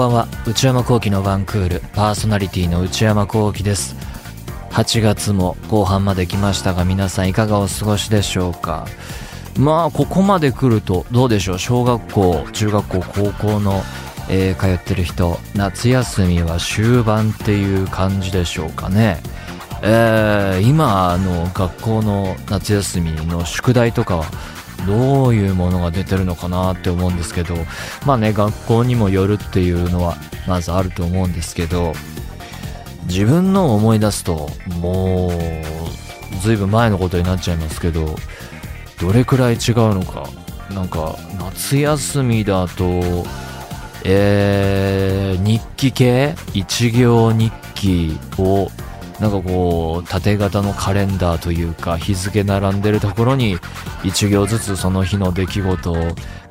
[0.00, 0.28] ばんは。
[0.46, 1.82] 内山聖輝のワンクール。
[1.92, 3.94] パーソナリティの内山聖輝です。
[4.70, 8.86] 8月も後半まで来ましたが皆さんいかがお過ごしでしょうか？
[9.58, 11.58] まあここまで来るとどうでしょう？
[11.58, 13.82] 小学校中学校高校の、
[14.30, 19.18] えー、通ってる人夏休みは終盤っていう感じでしょうかね。
[19.82, 24.24] えー、今の学校の夏休みの宿題とかは
[24.86, 27.54] どういうものが出てるのかなって思うんですけど
[28.06, 30.16] まあね学校にもよるっていうのは
[30.46, 31.92] まずあると思うんですけど
[33.06, 34.48] 自分の思い出すと
[34.80, 35.30] もう
[36.42, 38.16] ずいぶん前のことになっちゃいますけど
[39.00, 40.28] どれくらい違うのか。
[40.70, 43.24] なんか夏休みだと
[44.04, 46.34] えー、日記系？
[46.54, 48.70] 一行日記を
[49.20, 53.58] なんかこう縦型のカレンダーというか日付並んでるところに
[54.02, 55.96] 1行ずつその日の出来事を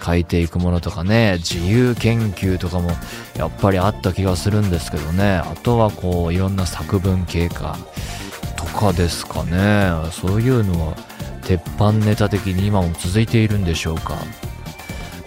[0.04, 2.92] 書いていくものとかね自由研究とかも
[3.36, 5.38] やっぱりあった気がするんですけどね。
[5.38, 7.78] あとはこういろんな作文経過
[8.56, 9.92] とかですかね。
[10.12, 10.96] そういうのは
[11.44, 14.16] 鉄板ネタ的に今も続いているんでしょうか。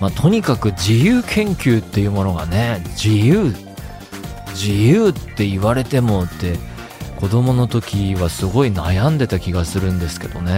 [0.00, 3.54] まあ、とにかく自由研究っていうものがね自由
[4.48, 6.58] 自由って言われてもって
[7.22, 10.52] 子供の時はすごい悩んでた気がするんですけどね。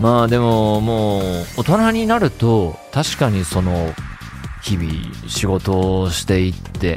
[0.00, 1.22] まあでももう
[1.58, 3.92] 大人になると確かにその
[4.62, 6.96] 日々仕事をしていって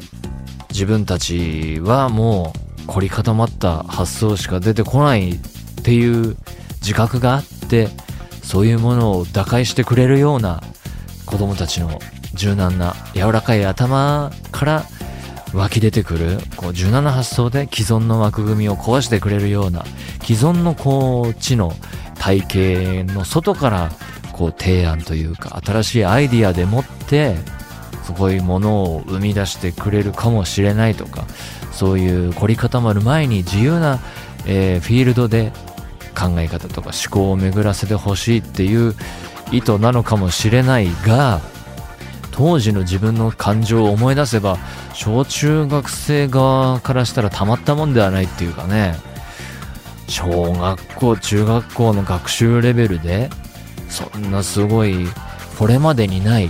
[0.70, 2.54] 自分たちはも
[2.86, 5.40] う凝り固まった発想しか出てこないっ
[5.84, 6.38] ていう
[6.76, 7.90] 自覚があって
[8.42, 10.64] そういうものを打開してくれるような
[11.26, 12.00] 子供たちの
[12.34, 14.86] 柔軟な柔らかい頭から
[15.54, 19.84] 湧き出てくるこう柔軟な発想で既存の枠組みを壊してくれるような
[20.24, 21.74] 既存のこう知の
[22.20, 23.90] 体系の外から
[24.34, 27.36] こう提案というか新しいアイディアでもって
[28.04, 31.26] そういものを生み出してくれるかもしれないとか
[31.72, 34.00] そういう凝り固まる前に自由な、
[34.46, 35.52] えー、フィールドで
[36.18, 38.96] 考え方とか思考を巡らせてほしいっていう
[39.52, 41.42] 意図なのかもしれないが
[42.40, 44.58] 当時の自分の感情を思い出せば
[44.94, 48.96] 小中学生側からしたらたまったもんではないっていうかね。
[50.08, 53.30] 小学校中学校の学習レベルで
[53.90, 55.06] そんなすごい
[55.60, 56.50] これまでにない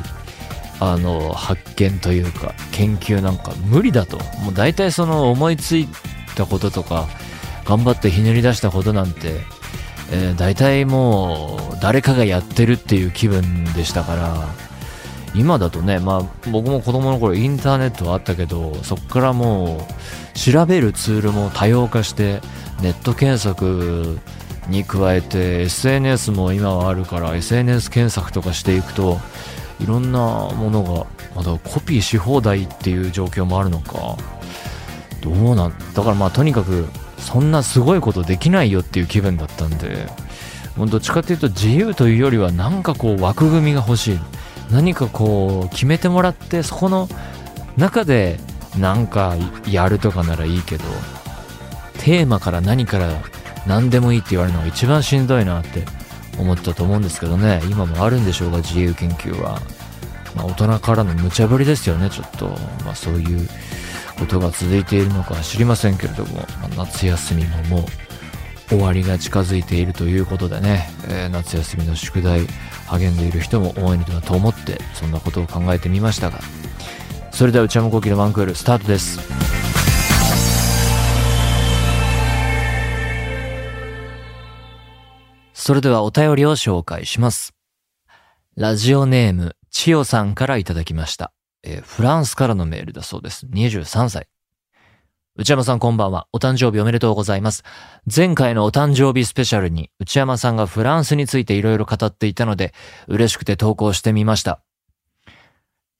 [0.79, 4.17] あの発見というか研究なんか無理だと。
[4.43, 5.87] もう大体その思いつい
[6.35, 7.07] たこととか
[7.65, 9.41] 頑張ってひねり出したことなんて、
[10.11, 14.68] えー、大体もう誰かがやってるっていう気分でしたから。
[15.35, 19.87] 今だとね、まあ、僕も子供の頃インターネットはあったけどそこからも
[20.35, 22.41] う調べるツールも多様化して
[22.81, 24.19] ネット検索
[24.69, 29.17] に加えて SNS も今はあるから SNS 検索とかしていくと
[29.79, 34.17] いろんなものがまだコピーし放題っていう状況もあるのか
[35.21, 40.07] どうなんだからまあとにかくそんなすごいことできないよっていう気分だったんで
[40.77, 44.19] どっちかっていうと自由というよりはなんかこう枠組みが欲しい。
[44.71, 47.07] 何かこう決めてもらってそこの
[47.77, 48.39] 中で
[48.77, 49.35] なんか
[49.67, 50.83] やるとかならいいけど
[51.99, 53.09] テーマから何から
[53.67, 55.83] 何でもいいって言われるのが一番しんどいなって
[56.37, 57.61] 思ったと思うんですけどね。
[57.69, 59.59] 今もあるんでしょうが自由研究は、
[60.35, 62.47] まあ、大人からの無茶ぶりですよねちょっと、
[62.85, 63.47] まあ、そういう
[64.17, 68.08] ことが続いているのか知りませんけれども、まあ、夏休みももう
[68.69, 72.47] 終わりが近づいているということでね、えー、夏休みの宿題
[72.87, 76.39] 励んでいる人も多いのだと思ってそんなことを考えてみましたが
[77.31, 79.19] それでは内山昂輝のワンクールスタートです。
[85.53, 87.53] それではお便りを紹介します。
[88.55, 91.31] ラジオネーム千代さんからいただきました、
[91.63, 93.45] えー、フランスからのメールだそうです。
[93.45, 94.27] 23歳。
[95.39, 96.27] 内山さんこんばんは。
[96.33, 97.63] お誕生日おめでとうございます。
[98.13, 102.73] 前回のお誕生日スペシャルに内山さんがフランスについていろいろ語っていたので、
[103.07, 104.61] 嬉しくて投稿してみました。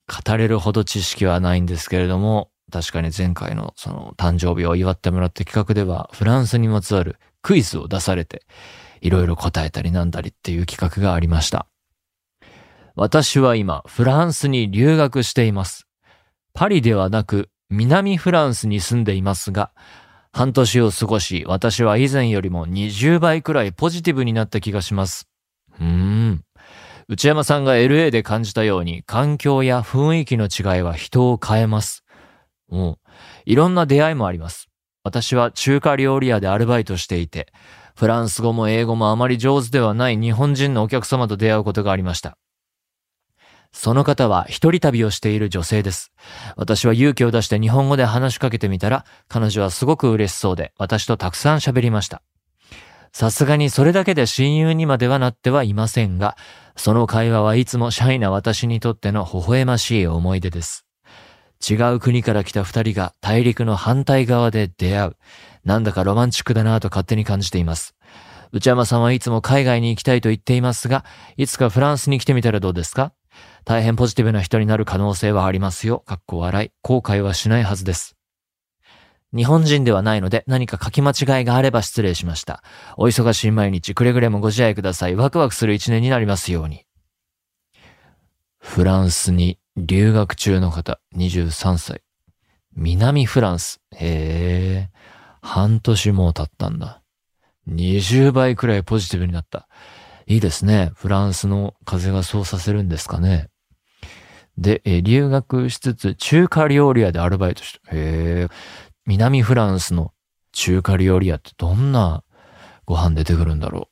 [0.06, 8.42] 語れるほど知識はないんですけれども、確かに前回のその誕生日を祝ってもらった企画では、フランスにまつわるクイズを出されて、
[9.00, 11.66] いろいろ答えたりなんだりっていう企画がありました。
[12.94, 15.86] 私は今、フランスに留学しています。
[16.52, 19.70] パリではなく、南フランスに住んでいますが、
[20.32, 25.28] 半年を過ごし、私は以前よりも20倍くらいポジティブになった気がします。
[25.78, 26.44] うーん。
[27.08, 32.04] 内山さんが LA で感じたように、環境や雰囲気の違いは人を変えます。
[32.70, 32.96] うん。
[33.46, 34.68] いろんな出会いもあります。
[35.02, 37.52] 私は中華料理屋でアルバイトしていて、
[37.96, 42.36] フランス語も英語もあまり上手ではない日本人のお客様と出会うことがありました。
[43.72, 46.12] その方は一人旅をしている女性です。
[46.56, 52.22] 私は勇気を出して日本語で話しかけてみたら、彼女はすごく嬉しそうで、私とたくさん喋りました。
[53.12, 56.36] さすがにそれだけで親友にまではなってはいませんが、
[56.76, 60.86] その会話はいつもシャイな私にとっての微笑ましい思い出です。
[61.68, 65.16] 違う国から来た二人が大陸の反対側で出会う。
[65.64, 67.94] なんだかロマンチックだなぁと勝手に感じています。
[68.52, 71.04] 内山さんはいつも海外に行きたいと言っていますが、
[71.36, 73.12] いつかフランスに来てみたらどうですか？
[73.64, 76.00] 大変ポジティブな人になる可能性はありますよ。
[76.00, 76.70] かっこ笑い。
[76.82, 78.16] 後悔はしないはずです。
[79.34, 82.62] 日本人ではないので何か書き間違いがあれば失礼しました。
[82.96, 85.14] お忙しい毎日くれぐれもご自愛ください。
[85.14, 86.84] ワクワクする一年になりますように。
[88.58, 92.02] フランスに留学中の方、23歳。
[92.74, 93.80] 南フランス。
[93.92, 94.90] へえ。
[95.42, 97.02] 半年も経ったんだ。
[97.68, 99.68] 20倍くらいポジティブになった。
[100.30, 100.92] いいですね。
[100.94, 103.48] フランスの風がそうさせるんですかね。
[104.56, 107.90] で、え留学しつつ中華料理屋でアルバイトした。
[107.90, 108.48] へえ。
[109.06, 110.12] 南フランスの
[110.52, 112.22] 中華料理屋ってどんな
[112.86, 113.88] ご飯出てくるんだろ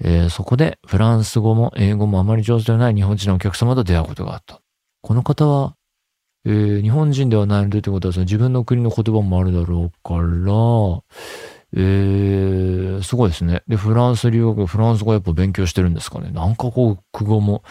[0.00, 0.08] う。
[0.08, 4.62] えー、そこでフランス語も英語もあまり上手ではない日本人のお客様と出会うことがあった。
[5.02, 5.76] この方は、
[6.46, 11.02] えー、日本人ではないのでってことはその自分の国の言葉もあるだろうから、
[11.74, 13.62] えー、すごいですね。
[13.66, 16.30] で、フランス留学、フランス語やっぱ勉強してるんですかね。
[16.30, 17.64] なんかこう、句語も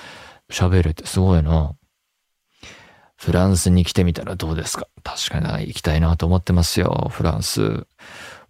[0.51, 1.75] 喋れてすごいな。
[3.15, 4.87] フランスに来てみたらどうですか？
[5.01, 7.87] 確かに行きたいなと思ってますよ、フランス。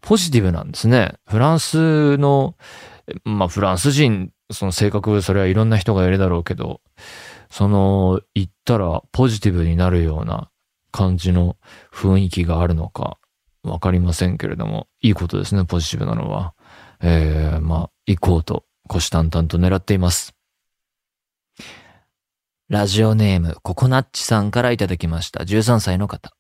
[0.02, 1.14] ポジティブなんですね。
[1.28, 2.56] フランスの、
[3.24, 6.82] まあフランス人、その性格、それはいろんな人がいるだろうけど、
[7.50, 10.50] その、行ったらポジティブになるような
[10.92, 11.58] 感じの
[11.94, 13.18] 雰囲気があるのか、
[13.66, 16.54] わかりませんけれども、いいことですね、ポジティブなのは。
[17.02, 20.36] えー、まあ、行こうと、虎視眈々と狙っています。
[22.70, 25.44] ラジオネーム、ココナッチさんからいただきました。
[25.44, 26.34] 13歳の方。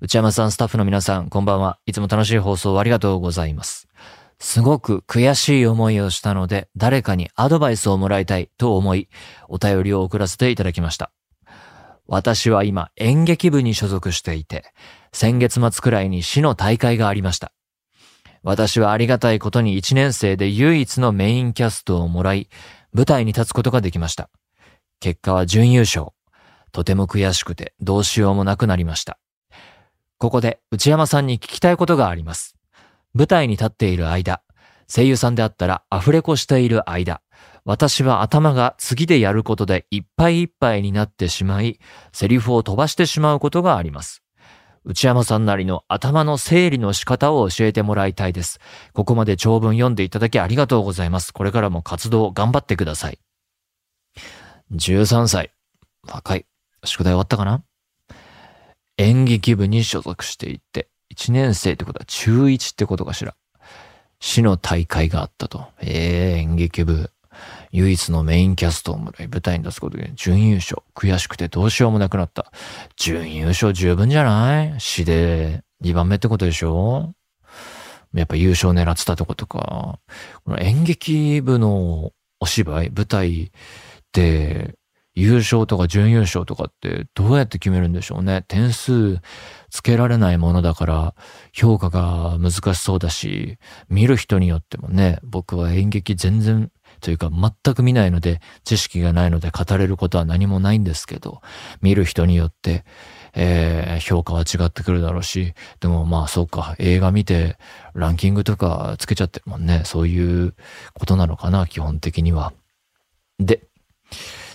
[0.00, 1.78] 内山さん、スタッフの皆さん、こんばんは。
[1.84, 3.86] いつも楽しい放送ありがとうございます。
[4.38, 9.10] すごく悔しい思いをしたので、誰かにアドバイスをもらいたいと思い、
[9.48, 11.12] お便りを送らせていただきました。
[12.12, 14.64] 私は今、演劇部に所属していて、
[15.12, 17.52] 先月末くらいに市の大会がありました。
[18.42, 22.48] 私はありがたいことに1年生で唯一のメインキャストをもらい、
[22.92, 24.28] 舞台に立つことができました。
[24.98, 26.08] 結果は準優勝。
[26.72, 29.20] とても悔しくてどうしようもなくなりました。
[30.18, 32.56] ここで内山さんに聞きたいことがあります。
[33.14, 34.42] 舞台に立っている間、
[34.88, 37.22] 声優さんであったらアフレコしている間、
[37.64, 41.78] 私は頭が次でやることでいっぱいいっぱいになってしまい、
[42.12, 44.22] セリフを飛ばしてしまうことがあります。
[44.84, 48.60] 内山さんなりの頭の整理の仕方を教えてもらいたいです。
[48.94, 51.32] ここまで長文読んでいただきありがとうございます。
[51.32, 53.18] これからも活動を頑張ってください。
[54.72, 55.52] 13歳。
[56.08, 56.46] 若い。
[56.84, 57.62] 宿題終わったかな？
[58.96, 63.34] 演劇部に所属していて、1年生ってことは中1ってことかしら。
[64.18, 65.66] 市の大会があったと。
[65.82, 67.10] ええー、演劇部。
[67.72, 70.82] 唯一のメインキャストをもらい舞台に出すことで準優勝。
[70.94, 72.52] 悔しくてどうしようもなくなった。
[72.96, 74.80] 準優勝十分じゃない？
[74.80, 77.14] 市で2番目ってことでしょ？
[78.12, 80.00] やっぱ優勝狙ってたってことか。
[80.44, 83.52] この演劇部のお芝居、舞台
[84.12, 84.74] で、
[85.14, 88.44] 優勝とか準優勝とかってどうやって決めるんでしょうね？
[88.48, 89.18] 点数
[89.68, 91.14] つけられないものだから
[91.52, 93.58] 評価が難しそうだし、
[93.88, 101.40] 見る人によってもね、僕は演劇全然というか全く見ないので知識がないので語れることは何もないんですけど、
[101.82, 102.84] 見る人によって、
[103.34, 107.56] えー、評価は違ってくるだろうし、でもまあそうか、映画見て
[107.94, 109.82] ランキングとかつけちゃってるもんね。
[109.84, 110.54] そういう
[110.94, 112.52] ことなのかな、基本的には。
[113.38, 113.62] で、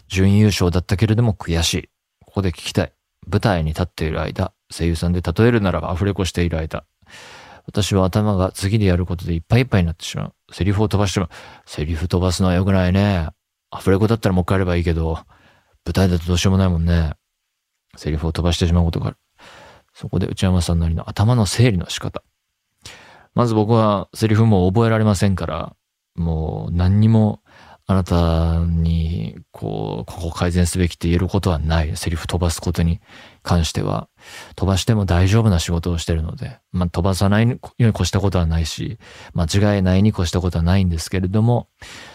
[0.08, 1.90] 準優勝だったけれども悔しい。
[2.26, 2.94] ここで聞きたい。
[3.28, 6.86] 舞台に立っている間、声優さんで例えるならばアフレコしている間、
[7.66, 10.34] 私は頭が次でやることでいっぱいいっぱいになってしまう。
[10.52, 11.30] セリフを飛ばしても、
[11.66, 13.30] セリフ飛ばすのは良くないね。
[13.72, 15.20] アフレコだったらもう一回やればいいけど、
[15.86, 17.14] 舞台だとどうしようもないもんね。
[17.98, 19.18] セリフを飛ばしてしまうことがある。
[19.94, 22.24] そこで内山さんなりの頭の整理の仕方。
[23.34, 25.76] まず僕はセリフも覚えられませんから、
[26.16, 27.42] もう何にも
[27.88, 31.96] あなたに、こう、ここ改善すべきって言えることはない。
[31.96, 33.00] セリフ飛ばすことに
[33.44, 34.10] 関しては。
[34.56, 38.98] 飛ばしても大丈夫な仕事をしてるので、まあ、飛ばさないように越したことはないし、
[39.34, 41.70] 間違いないに越したことはないんですけれども、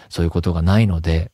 [0.08, 1.30] そういうことがないので、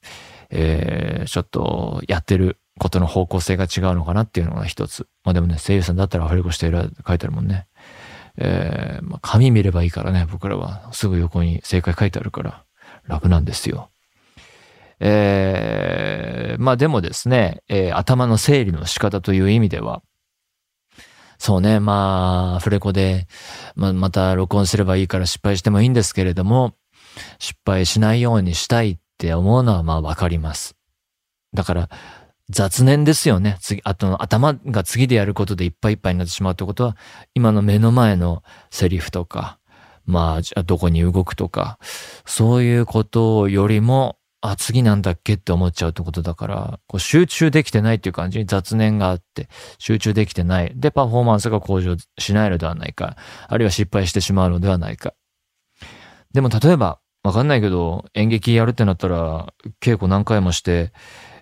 [0.50, 5.08] えー、ちょっとやってることの方向性が違うのかなっていうのが一つ。
[5.24, 7.66] まあでもね、声優さんだったらアフレコしてる書いてあるもんね。
[8.36, 10.90] えー、まあ、紙見ればいいからね、僕らは。
[10.92, 12.64] すぐ横に正解書いてあるから
[13.06, 13.88] 楽なんですよ。
[15.00, 20.02] えー、まあでもですね、えー、頭の整理の仕方という意味では、
[21.38, 23.26] そうね、まあ、フレコで、
[23.74, 26.74] まあ、また録音すればいいから失敗してもいいんですけれども、
[27.38, 30.76] 失敗しないようにしたいって思うのはまあわかります。
[31.52, 31.88] だから、
[32.48, 33.58] 雑念ですよね。
[33.60, 36.96] 次、あと、頭が次でやることでいっぱいいっぱいになってしまうってことは、
[37.34, 39.58] 今の目の前のセリフとか、
[40.04, 41.78] ま、あどこに動くとか、
[42.24, 48.38] そういうことよりも、あ、次なんだっけって思っちゃうってことだから、こう集中できてないっていう感じ？
[48.38, 50.72] に雑念があって、集中できてない。
[50.76, 53.16] で、パフォーマンスが向上しないのではないか。
[53.48, 55.14] あるいは失敗してしまうのではないか。
[56.32, 60.92] でも例えば、わかんないけど、演劇やるってなったら、稽古何回もして、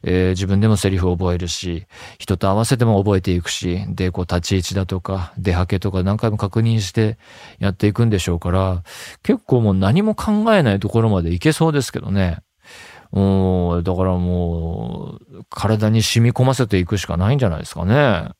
[0.02, 1.86] えー、自分でもセリフを覚えるし、
[2.18, 7.18] 人と合わせても覚えていくし、で、こう立ち位置だとか、出はけとか何回も確認して
[7.58, 8.82] やっていくんでしょうから、
[9.22, 12.38] 結構もう何も考えないところまでいけそうですけどね。
[13.14, 18.30] うん、だからもう、体に染み込ませていくしかないんじゃないですかね。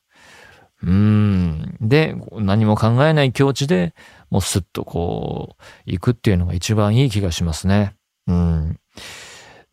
[0.83, 1.77] うん。
[1.79, 3.95] で、何も考えない境地で、
[4.29, 7.95] もうスッとこう、行くっていうのが一番いい気がしますね。
[8.27, 8.79] うん。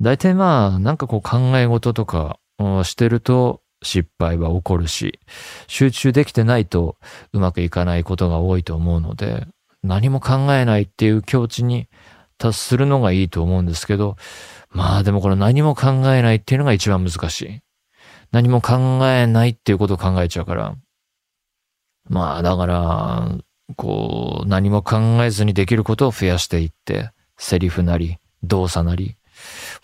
[0.00, 2.38] 大体まあ、なんかこう考え事とか
[2.84, 5.20] してると失敗は起こるし、
[5.66, 6.96] 集中できてないと
[7.32, 9.46] うまくいかないことが多いと思うので、
[9.82, 11.88] 何も考えないっていう境地に
[12.42, 14.16] 達するのがいいと思うんですけど、
[14.70, 17.60] まあでもこの何も考えないっていうのが一番難しい。
[18.32, 20.74] 何も考えないっていうことを考えちゃうから。
[22.08, 23.28] まあだから、
[23.76, 29.16] こう、何も考えずにできることを増やしていって、セリフなり、動作なり、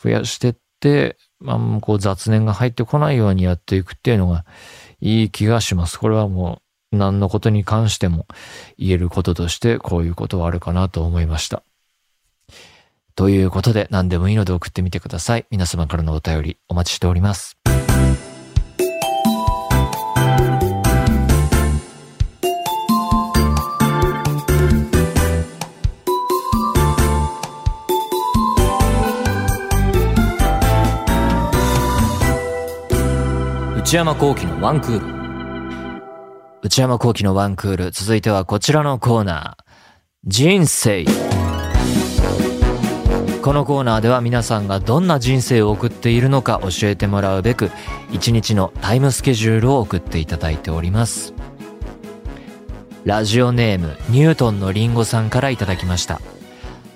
[0.02, 4.44] 増やしてって、まあ、こう雑念が入ってこないようにやっていくっていうのが
[5.00, 5.98] いい気がします。
[5.98, 6.60] これはも
[6.92, 8.26] う何のことに関しても
[8.78, 11.62] 言えることとしてこういうことはあるかなと思いました。
[13.18, 15.46] ということで何でもいいので送ってみてください。
[15.50, 17.56] 皆様からのお便りお待ちしております。
[33.78, 36.00] 内山幸喜のワンクール。
[36.62, 37.90] 内山幸喜のワンクール。
[37.90, 39.64] 続いてはこちらのコーナー。
[40.24, 41.04] 人生。
[43.42, 47.70] このコーナーでは皆さんがどんな人生を送っているのか教えてもらうべく、
[48.10, 51.34] 一日のタイムスケジュールを送っていただいております。
[53.04, 56.20] ラジオネーム、ニュートンのリンゴさんからいただきました。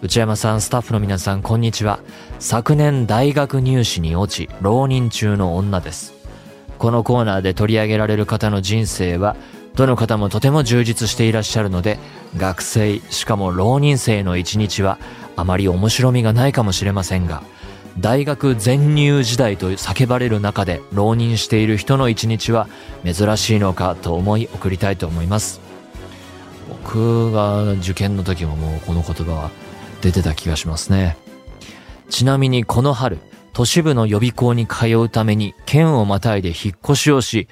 [0.02, 2.00] 内山さん、スタッフの皆さん、こんにちは。
[2.40, 6.12] 昨年大学入試に落ち、浪人中の女です。
[6.76, 9.36] このコーナーで取り上げられる方の人生は、
[9.76, 11.98] どの方もとても充実していらっしゃるので、
[12.36, 14.98] 学生、しかも浪人生の一日は、
[15.36, 17.42] あまり面白みがないかもしれませんが、
[17.98, 22.68] 大学全入時代と叫ばれる中で浪人している人の一日は
[23.04, 25.60] 珍しいのかと思い送りたいと思います。
[26.68, 29.50] 僕が受験の時ももうこの言葉は
[30.00, 31.16] 出てた気がしますね。
[32.08, 33.18] ちなみにこの春、
[33.52, 37.48] 都市部の予備校に通うために県をまたいで引っ越しをし、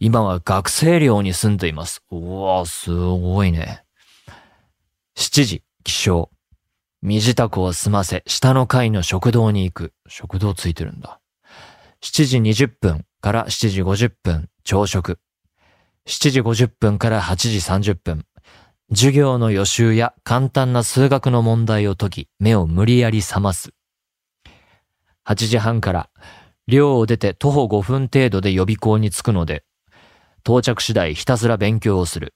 [0.00, 2.02] 今は学生寮に住んでいます。
[2.10, 3.84] うわすごいね。
[5.16, 6.28] 7時、起床。
[7.02, 9.92] 身支度を済ませ、下の階の食堂に行く。
[10.06, 11.20] 食堂ついてるんだ。
[12.00, 15.18] 7時20分から7時50分、朝食。
[16.06, 18.24] 7時50分から8時30分。
[18.90, 23.70] 授業の予習や簡単な数学の問題を解き、目を無理やり覚ます。
[25.26, 26.10] 8時半から
[26.68, 29.64] 寮を出て徒歩5分程度で予備校に着くので、
[30.44, 32.34] 到着次第ひたすら勉強をする。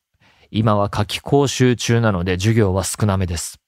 [0.51, 3.61] 今は夏季講習中なので授業は少なめです。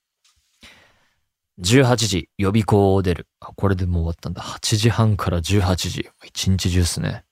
[1.60, 3.26] 18時予備校を出る。
[3.40, 4.42] あこれでもう終わったんだ。
[4.42, 6.08] 8時半から18時。
[6.24, 7.24] 一日中っすね。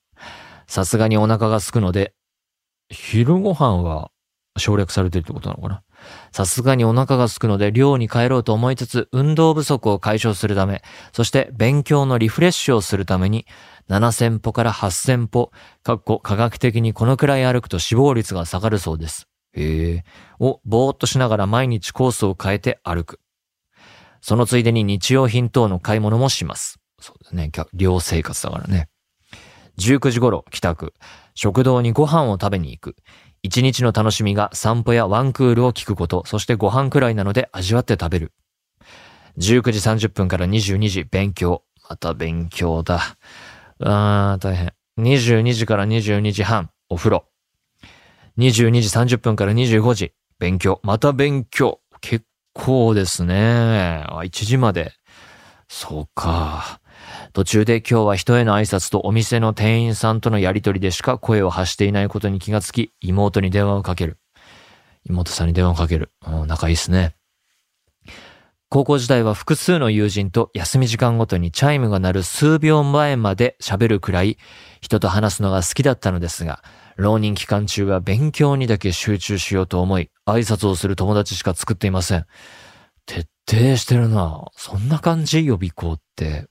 [0.66, 2.14] さすがにお腹が空くので、
[2.90, 4.10] 昼ご飯は
[4.58, 5.82] 省略されてるってことなのかな
[6.32, 13.46] さすがにお腹が空くので寮に帰ろうと思いつつ、運動不足を解消するため、そして勉強のリフレッシュをするために、
[13.88, 15.52] 7000歩から8000歩、
[15.82, 19.28] かっこ科学的にこのくらい歩くと死亡率が下がるそうです。
[19.52, 20.04] へえ。
[20.38, 23.20] をぼーっとしながら毎日コースを変えて歩く。
[24.20, 26.78] そのついでに日用品等の買い物もします。
[27.00, 27.50] そうだね。
[27.74, 28.88] 寮生活だからね。
[29.78, 30.94] 19時頃帰宅。
[31.34, 32.96] 食堂にご飯を食べに行く。
[33.42, 38.32] 一日の楽しみが散歩やワンクールを聞くこと、そしてご飯くらいなので味わって食べる。
[39.38, 41.62] 19時30分から22時勉強。
[41.88, 43.16] また勉強だ。
[43.80, 44.72] あー、大変。
[44.98, 47.26] 22時から22時半、お風呂。
[48.38, 50.80] 22時30分から25時、勉強。
[50.82, 51.80] また勉強。
[52.00, 52.24] 結
[52.56, 54.04] 構ですね。
[54.08, 54.92] あ1時まで。
[55.68, 56.80] そうか。
[57.32, 64.18] 途中で今日は人への挨拶とお店の店員さんとのやりとりでしか声を発していないことに気がつき、妹に電話をかける。
[65.04, 66.10] 妹さんに電話をかける。
[66.46, 67.14] 仲いいっすね。
[68.68, 74.38] 高校時代は複数の友人と休み時間ごとにチャイムが鳴る数秒前まで喋るくらい
[74.80, 76.64] 人と話すのが好きだったのですが、
[76.96, 82.26] 浪人期間中は勉強にだけ集中しようと思い、挨拶をする友達しか作っていません。
[83.06, 84.46] 徹底してるな。
[84.56, 86.46] そんな感じ予備校って。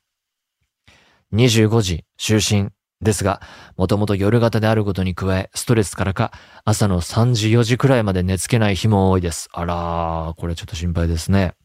[1.33, 2.71] 25時、就寝。
[3.01, 3.41] ですが、
[3.75, 6.31] もともと夜型であることに加え、ストレスからか、
[6.63, 9.49] 朝の3時4時くらいまで寝つけない日も多いです。
[9.51, 11.55] あらー、これちょっと心配ですね。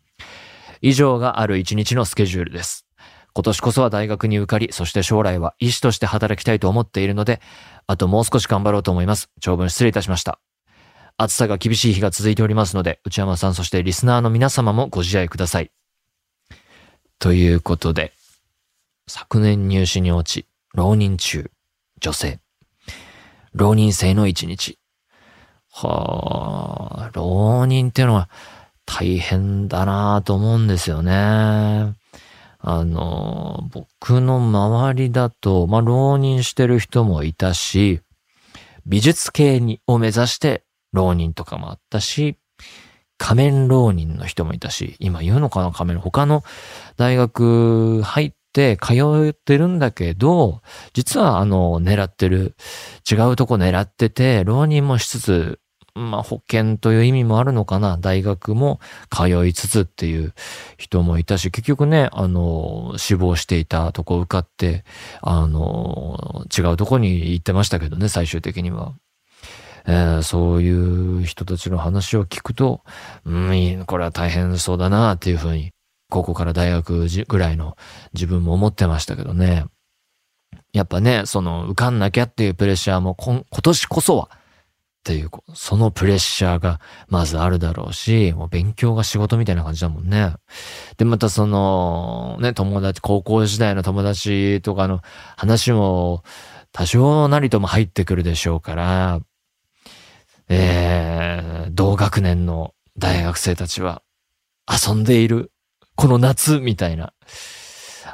[0.81, 2.87] 以上がある一日のスケジュールです。
[3.33, 7.41] 今年こそは大学に受かり、そして将来は医師として働きたいと思っているので、
[7.87, 9.31] あともう少し頑張ろうと思います。
[9.41, 10.41] 長文失礼いたしました。
[11.17, 15.71] 暑さが厳しい日が続いておりますので、内山さんそしてリスナーの皆様もご自愛ください。
[17.19, 18.13] ということで、
[19.07, 21.51] 昨年入試に落ち、浪人中、
[22.01, 22.41] 女性。
[23.53, 24.79] 浪人生の一日。
[25.73, 28.31] はあ、浪人っていうのは、
[28.93, 31.13] 大変だなと思うんですよね。
[31.13, 31.95] あ
[32.85, 38.01] の、僕の周りだと、まあ、浪人してる人もいたし、
[38.87, 42.37] 美術系にを目指して浪人とかもあったし、
[43.17, 46.43] 仮面浪人の人もいたし、今言うのかな仮面、他の
[46.97, 48.95] 大学入って通
[49.31, 50.63] ってるんだけど、
[50.95, 52.57] 実はあの、狙ってる、
[53.11, 55.60] 違うとこ狙ってて、浪人もしつつ、
[55.95, 57.99] まあ、保険という意味もあるのかな。
[57.99, 58.81] 大学も
[59.11, 60.35] 通いつつっていう
[60.79, 64.85] 人もいたし、結局ね、あの、死亡していたとこ受かって、
[65.23, 68.93] あの、違うとこに行ってましたけどね、最終的には。
[69.87, 72.83] えー、そういう人たちの話を聞くと、
[73.25, 75.73] うん、これは大変そうだなっていうふうに、
[76.11, 77.77] 高校から大学ぐらいの
[78.13, 79.65] 自分も思ってましたけどね。
[80.73, 84.31] やっぱね、その受かんなきゃっていうプレッシャーも今年こそは
[85.01, 90.35] っていう、そのプレッシャーがまずあるだろうし、もう勉強が仕事みたいな感じだもんね。
[90.99, 95.01] で、またその、ね、友達、高校時代の友達とかの
[95.39, 96.23] 話も
[96.73, 99.21] 多少なりとも入ってくるでしょうから、
[100.51, 104.03] えー、同学年の大学生たちは
[104.69, 105.51] 遊んでいる、
[105.95, 107.15] この夏みたいな。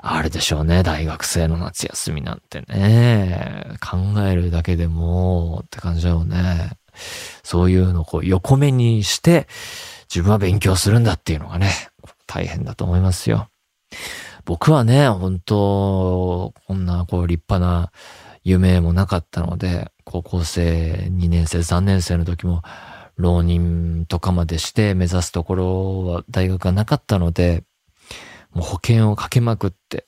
[0.09, 0.83] あれでしょうね。
[0.85, 3.77] 大学生の夏休みなんてね。
[3.81, 6.73] 考えるだけでもって感じだよね。
[7.42, 9.49] そういうのをこう横目にして、
[10.09, 11.71] 自分は勉強するんだっていうのがね、
[12.27, 13.49] 大変だと思いますよ。
[14.45, 17.90] 僕はね、本当こんなこう立派な
[18.45, 22.62] 夢もなかったので、高校生2年生、3年生の時も
[23.16, 27.64] 浪人とかまでして目指すところは大学がなかったので、
[28.57, 30.07] もう保険をかけまくって、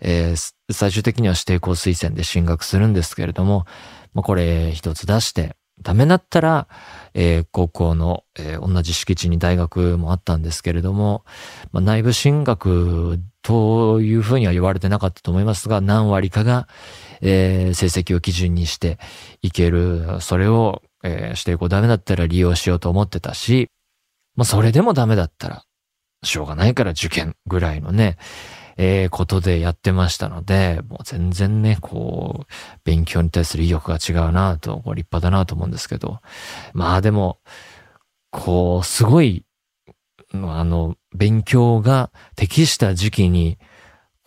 [0.00, 3.66] えー、最終的には指定校推薦で進学するんですけれども、
[4.14, 6.68] まあ、これ一つ出して、ダメだったら、
[7.14, 11.24] えー、高校の、えー、同じ敷地に大学もあったんですけれども、
[11.72, 16.68] まあ、内部進学というふうには言われてなかったと思いますが、何割かが、
[17.20, 18.98] えー、成績を基準にして
[19.42, 20.20] いける。
[20.20, 23.68] それを、えー、指定校ダメだったら利用しようと思ってたし、
[24.36, 25.64] まあ、それでもダメだったら、
[26.22, 28.16] しょうがないから受験ぐらいのね、
[28.76, 32.52] えー、ことでやってましたので、もう全然ね、こう、
[32.84, 36.20] 勉強に対する意欲が違うなと、立派だなと思うんですけど、
[36.72, 37.38] まあでも、
[38.30, 39.44] こう、すごい、
[40.32, 43.58] あの、勉強が適した時期に、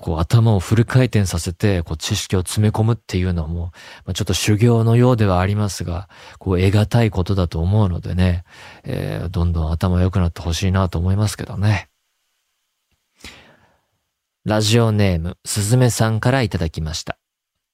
[0.03, 3.71] こう頭をフル回転させて、こう知識を詰め込むっていうのも、
[4.05, 8.43] まあ、ちょっと修行のようではありますが、こう得難いことだと思うのでね、
[8.83, 11.87] えー、どんどん頭良くなってほしいなと思いますけどね。
[14.43, 17.17] ラジオネーム、すずめさんからいただきました。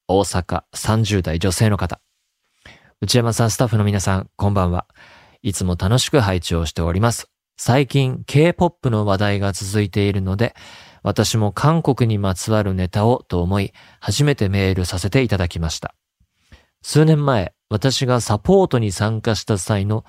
[0.08, 2.00] 大阪30代女性の方。
[3.02, 4.86] 内山さん、スタッフの皆さん、こんばんは。
[5.42, 7.32] いつも楽しく配置をしております。
[7.58, 10.56] 最近、K-POP の話題が続いているので、
[11.04, 15.96] 私も韓国にまつわるネタをと思い、初めてメールさせていただきました。
[16.82, 20.06] 数年前、私がサポートに参加した際の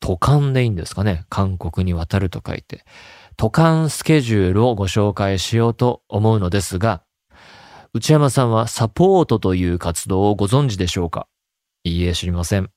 [0.00, 1.24] 渡韓でいいんですかね。
[1.28, 2.84] 韓国に渡ると書いて。
[3.36, 7.02] 渡韓スケジュールをご紹介しようと思うのですが、
[7.94, 11.28] 内山さんはサポートという活動をご存知でしょうか？
[11.84, 12.70] いいえ、知りません。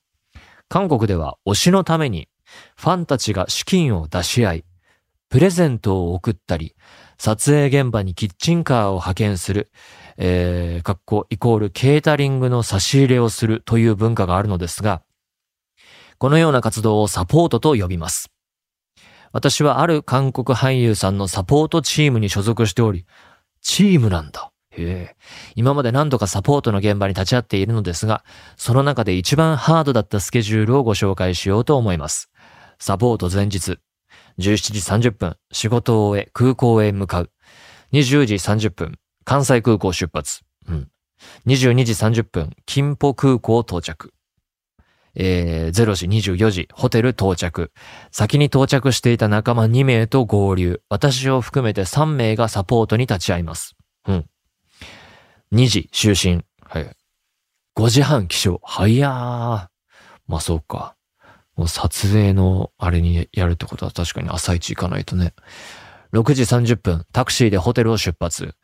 [0.67, 2.27] 韓国では推しのために
[2.75, 4.65] ファンたちが資金を出し合い、
[5.29, 6.75] プレゼントを送ったり、
[7.17, 9.71] 撮影現場にキッチンカーを派遣する、
[10.17, 15.01] えー、格好イコールケータリングの差し入れをするという文化があるのですが、
[16.17, 18.31] このような活動をサポートと呼びます。
[19.31, 23.05] 私はある韓国俳優さんのサポートチームに所属しており、
[23.61, 24.51] チームなんだ。
[24.77, 25.15] へえ。
[25.55, 28.23] 今まで何度かサポートの現場に立ち会っているのですが、
[28.55, 32.29] その中で一番ハードだったスケジュールをご紹介しようと思います。
[32.79, 33.79] サポート前日、
[34.39, 37.31] 17時30分、仕事を終え空港へ向かう。
[37.93, 40.41] 20時30分、関西空港出発。
[40.67, 40.89] うん。
[41.47, 44.13] 22時30分、金浦空港到着。
[45.15, 47.71] えー、0時24時、ホテル到着。
[48.11, 50.81] 先に到着していた仲間2名と合流。
[50.89, 53.75] 私を含めて3名がサポートに立ち会います。
[54.07, 54.25] うん。
[55.53, 56.43] 2時、就寝。
[56.61, 56.91] はい。
[57.77, 58.59] 5時半起床。
[58.63, 59.67] 早ー。
[60.27, 60.94] まあそうか。
[61.55, 65.33] もう撮影のあれにやるってことは確かに朝一行かないとね。
[66.13, 68.55] 6時30分、タクシーでホテルを出発。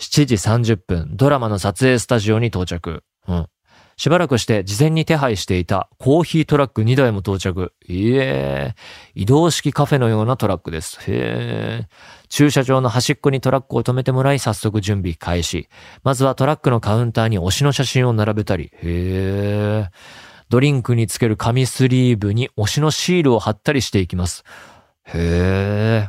[0.00, 3.02] 7時30分、ドラマの撮影スタジオに到着。
[3.28, 3.46] うん。
[3.96, 7.72] しばらくして事前に手配していたコーヒートラック2台も到着。
[7.86, 8.74] いえ
[9.14, 10.98] 移動式カフェのようなトラックです。
[11.10, 11.88] へえ。
[12.28, 15.68] 駐車場の端っこにトラックを止めてもらい早速準備開始。
[16.02, 18.72] まずはトラックのカウンターに推しの写真を並べたり。
[18.74, 19.88] へえ。
[20.48, 24.44] ドリンクにつける紙スリーブに推しのシールを貼ったりしていきます。
[25.04, 26.08] へ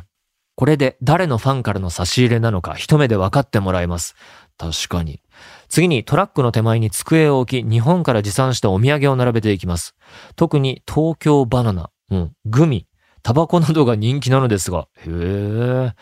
[0.54, 4.14] これで誰のファンからの差し入れなのか一目で分かってもらえます。
[4.58, 5.20] 確かに。
[5.68, 9.94] 次にトラックの手前に机を置き、日本から持参したお土産を並べていきます。
[10.34, 12.86] 特に東京バナナ、うん、グミ、
[13.22, 15.92] タバコなどが人気なのですが、へえ。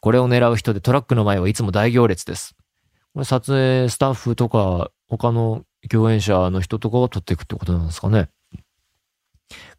[0.00, 2.54] これを狙う人でトラックの前はいつも大行列です。
[3.14, 8.28] これ撮影スタッフとか他の共演者の人とかが撮っていくってことなんですかね。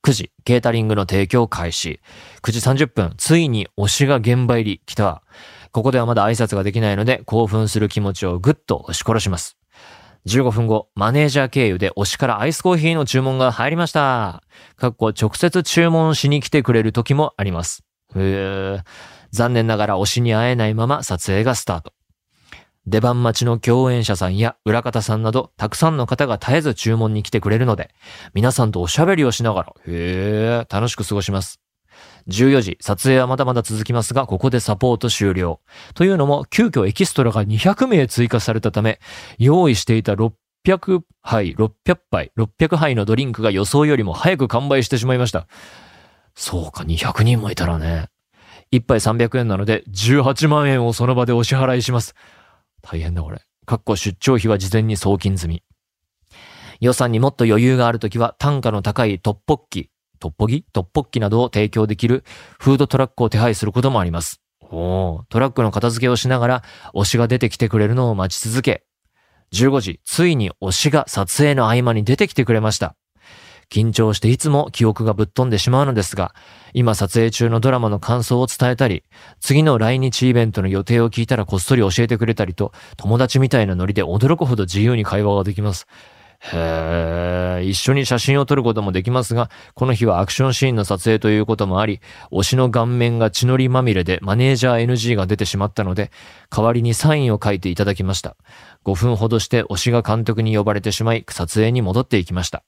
[0.03, 1.99] 9時、ケータリングの提供開始。
[2.41, 5.23] 9時30分、ついに推しが現場入り来た。
[5.71, 9.57] ここではまだ挨拶ができないので、興奮する気持ちをぐっと押し殺します。
[10.27, 14.43] 15分後、マネージャー経由で推しからアイスコーヒーの注文が入りました。
[14.75, 17.83] かっこ直接注文しに来てくれる時もあります。
[18.13, 21.93] 残念ながら推しに会えないまま撮影がスタート。
[22.85, 27.93] 出番待ちの共演者さんや裏方さんなど、たくさんの方が絶えず注文に来てくれるので、
[28.33, 31.59] 皆さんとおしゃべりをしながら、へー楽しく過ごします。
[32.27, 35.61] 14時、撮影はまだまだ続きますが、ここでサポート終了。
[35.93, 38.99] というのも、急遽エキストラが200名追加されたため、
[39.37, 45.47] 用意していた600杯、600杯、600杯のドリンクが予想よりも早く完売してしまいました。
[46.35, 48.07] そうか、200人もいたらね。
[48.71, 52.15] 1杯300円なので、18万円をその場でお支払いします。
[52.83, 53.41] 大変だこれ。
[53.65, 55.63] かっこ出張費は事前に送金済み。
[56.81, 60.65] 予算にもっと余裕があるときは単価の高いトッポッキ、トッポギ？
[60.73, 62.23] トッポッキなどを提供できる
[62.59, 64.41] フードトラックを手配することもあります。
[64.61, 68.83] おトラックの片付けをしながら推しが出てきてくれるのを待ち続け、
[69.53, 72.95] 15時、ついに推しが撮影の合間に出てきてくれました。
[73.73, 76.35] 緊張していつも記憶がぶっ飛んでしまうのですが、
[76.73, 79.03] 今撮影中のドラマの感想を伝えたり、
[79.39, 85.87] 次の来日イベントの予定を聞いたらこっそり教えてくれたりと、友達みたいなノリで驚くほど自由に会話ができます。
[86.51, 91.99] へえ、一緒に写真を撮ることもできますが、この日はアクションシーンの撮影ということもあり、
[92.31, 96.11] 推しの顔面が血のりまみれでマネージャー NG が出てしまったので、
[96.55, 98.35] 代わりにサインを書いていただきました。
[98.85, 102.63] 5分ほどして推しが監督に呼ばれてしまい、撮影に戻っていきました。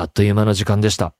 [0.00, 1.12] あっという間の時間でした。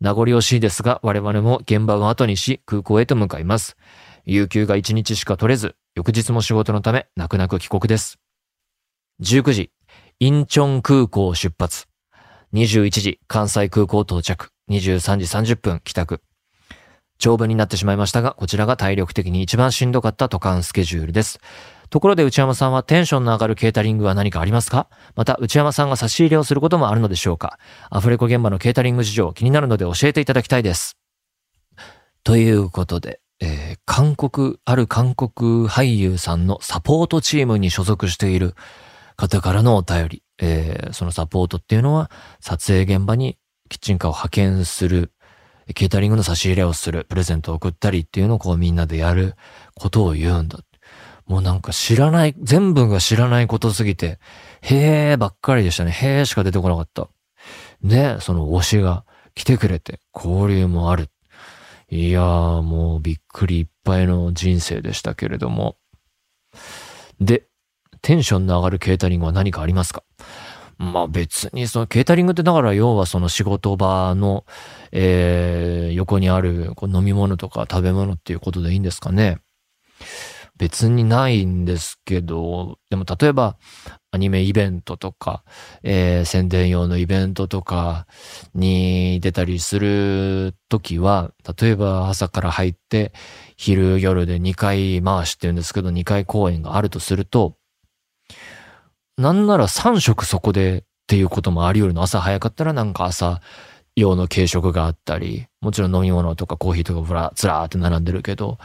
[0.00, 3.78] 名残惜しいですが、我々も現場を後にし、空港へと向かいます。
[4.26, 8.18] 有給が1日しか取れず、翌日も仕事のため、泣く泣く帰国です。
[9.22, 9.70] 19時、
[10.20, 11.86] インチョン空港出発。
[12.52, 14.50] 21時、関西空港到着。
[14.70, 16.20] 23時30分帰宅。
[17.16, 21.40] 長文になってしまいましたが、こちらが体力的に一番しんどかった渡韓スケジュールです。
[21.90, 24.88] ところで内山さんはテンションの上がるケータリングは何かありますか？
[25.14, 27.58] また内山さんが差し入れをすることもあるのでしょうか？
[27.90, 30.96] アフレコ現場のケータリング事情気になるので教えていただきたいです。
[32.24, 38.54] ということで、えー、韓国、ある韓国俳優さんのサポートチームに所属している
[39.16, 45.12] 方からのお便り、えー、そのサポートっていうのは、撮影現場にキッチンカーを派遣する、
[45.74, 49.34] ケータリングの差し入れをする、プレゼントを送ったりっていうのをこうみんなでやる
[49.74, 50.58] ことを言うんだ。
[51.28, 54.18] もうなんか知らない、全部が知らないことすぎて、
[54.62, 55.92] へーばっかりでしたね。
[55.92, 57.08] へーしか出てこなかった。
[57.84, 61.10] で、その推しが来てくれて、交流もある。
[61.90, 65.76] いやーもうびっくりいっぱいの人生でしたけれども。
[67.20, 67.44] で、
[68.00, 70.02] テンションの上がるケータリングは何かありますか？
[70.78, 74.44] まあ別にそのケータリングってだから要はその仕事場の、
[74.92, 79.38] えー、横にあるこう飲み物とか食べ物っていうことでいいんですかね。
[80.58, 83.56] 別にないんですけど、でも例えば
[84.10, 85.44] アニメイベントとか、
[85.82, 88.06] えー、宣伝用のイベントとか
[88.54, 93.12] に出たりするときは、例えば朝から入って
[93.56, 97.56] 昼夜で2回回しって言うんですけど、2回公演があるとすると、
[99.16, 102.02] なんなら3食そこでっていうこともあり得るの。
[102.02, 103.40] 朝早かったらなんか朝
[103.96, 108.58] 用の軽食があったり、もちろん飲み物とかコーヒーとかぶら、ずらーって並んでるけど、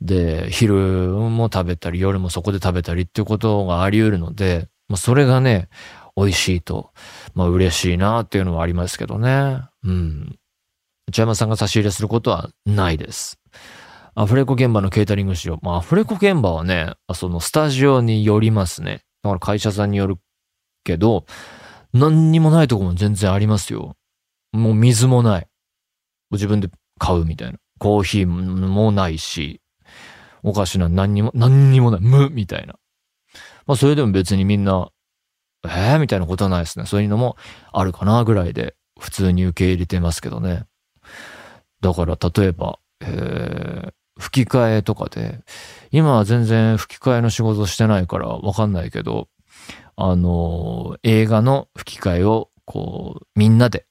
[0.00, 5.68] で、昼も食べたり、夜もそこで食べたりっていうことがあり得るので、まあ、それがね、
[6.16, 6.92] 美味しいと、
[7.34, 9.60] まあ嬉しいなっていうのはありますけどね。
[9.84, 10.38] うん。
[11.08, 13.38] 内山さんが差し入れすることはないです。
[14.14, 15.58] アフレコ現場のケータリングしよう。
[15.62, 19.02] まあアフレコ現場はね、そのスタジオによりますね。
[19.22, 20.16] だから会社さんによる
[20.84, 21.26] けど、
[21.92, 23.94] 何にもないとこも全然ありますよ。
[24.52, 25.46] もう水もない。
[26.30, 27.58] 自分で買うみたいな。
[27.78, 29.60] コーヒーもないし、
[30.42, 32.00] お菓子な何にも、何にもない。
[32.00, 32.74] 無みたいな。
[33.66, 34.90] まあそれでも別にみんな、
[35.64, 36.86] えー、みたいなことはないですね。
[36.86, 37.36] そういうのも
[37.72, 40.64] あるかなぐらいで普通に受け入れてますけどね。
[41.80, 45.40] だから例えば、えー、吹き替えとかで、
[45.90, 49.28] 今は全然吹き替えの仕事してないからわかんないけど、
[49.96, 53.86] あの、映画の吹き替えを、こう、みんなで、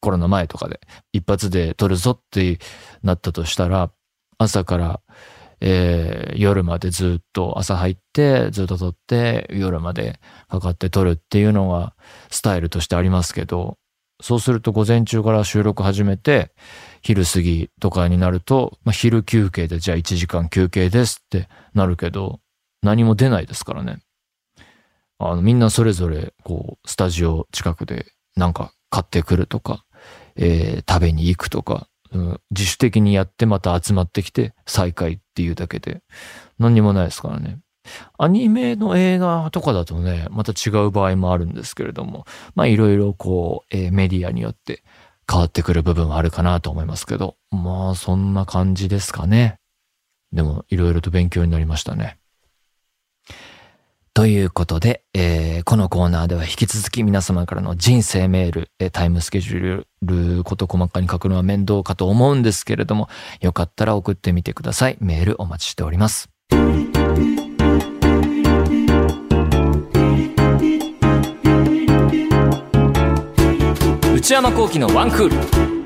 [0.00, 0.80] コロナ前とかで、
[1.12, 2.58] 一発で撮るぞって
[3.02, 3.90] なったとしたら、
[4.38, 5.00] 朝から、
[5.60, 11.94] えー、夜までずっと朝入ってずっと撮って夜までかかって撮るっていうのが
[12.30, 13.76] スタイルとしてありますけど、
[14.20, 16.52] そうすると午前中から収録始めて
[17.02, 22.40] 昼過ぎとかになると、まあ、昼休憩でじゃあ1時間休憩ですってなるけど
[22.82, 23.98] 何も出ないですからね。
[25.18, 29.84] あの、みんなそれぞれ、こう、スタジオ近くでなんか買ってくるとか、
[30.36, 31.88] えー、食べに行くとか、
[32.50, 36.02] 自主的にやってまた集まってきて再会っていうだけで、
[36.58, 37.58] 何にもないですからね。
[38.18, 44.82] アニメの映画とかだとね、また違う場合もあるんですけれども、まあいろいろこう、えー、メディアによって
[45.30, 49.58] 変わってくる部分はあるかなと思いますけど、まあそんな感じですかね。
[50.32, 52.18] でもいろいろと勉強になりましたね。
[54.18, 63.08] ということで、えー、このコーナーでは引き続き皆様からの人生メール、タイムスケジュールこと細かに書くのは面倒かと思うんですけれども、
[63.40, 64.96] よかったら送ってみてください。
[64.98, 66.28] メールお待ちしております。
[74.16, 75.77] 内山幸喜のワンクール。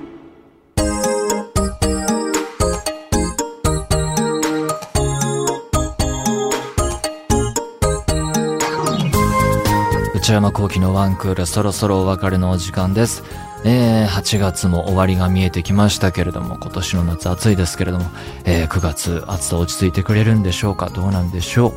[10.32, 13.22] 内山幸喜のワンクール、そろそろお別れのお時間です。
[13.66, 18.06] えー、8月も終わりが見えてきましたけれども、今年の夏暑いですけれども、
[18.46, 20.88] えー、9月暑さ落ち着いてくれるんでしょうか？
[20.88, 21.74] どうなんでしょ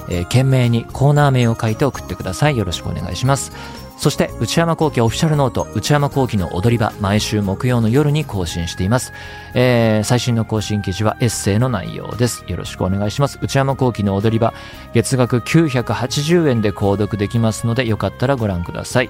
[0.10, 2.58] えー、懸命にコーナー名を書いて送ってください。
[2.58, 3.52] よろしくお願いします。
[3.98, 9.14] そして内山幸喜オフィシャルノート内山幸喜の踊り場毎週木曜の夜に更新しています、
[9.54, 14.54] えー、最新の更新記事はエッセイの内容ですよろしくお願いします内山幸喜の踊り場
[14.94, 19.10] 月額980円で購読できますのでよかったらご覧ください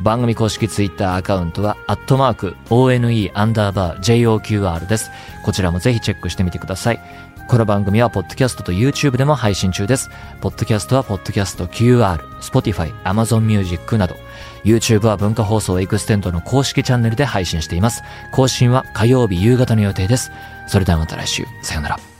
[0.00, 5.10] 番組公式ツイッターアカウントは、アットマーク、ONE アンダーバー JOQR です。
[5.42, 7.00] こちらもぜひチェックしてみてください。
[7.48, 10.10] この番組はポッドキャストと YouTube でも配信中です。
[10.40, 14.16] ポッドキャストはポッドキャスト QR、Spotify、Amazon Music など、
[14.64, 18.02] YouTube は文化放送エクステンドの公式チャンネルで配信しています。
[18.32, 20.32] 更新は火曜日夕方の予定です。
[20.66, 21.44] それではまた来週。
[21.62, 22.15] さよなら。